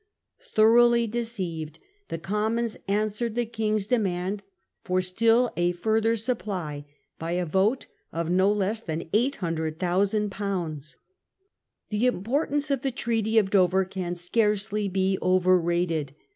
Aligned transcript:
Thoroughly 0.55 1.05
deceived, 1.05 1.77
the 2.07 2.17
Commons 2.17 2.75
answered 2.87 3.35
the 3.35 3.45
King's 3.45 3.85
demand 3.85 4.41
for 4.83 4.99
still 4.99 5.53
a 5.55 5.73
further 5.73 6.15
supply 6.15 6.85
by 7.19 7.33
a 7.33 7.45
vote 7.45 7.85
for 8.09 8.23
no 8.23 8.51
less 8.51 8.81
than 8.81 9.03
800,000/. 9.13 10.95
The 11.89 12.07
importance 12.07 12.71
of 12.71 12.81
the 12.81 12.89
Treaty 12.89 13.37
of 13.37 13.51
Dover 13.51 13.85
can 13.85 14.15
scarcely 14.15 14.87
be 14.87 15.19
overrated. 15.21 16.13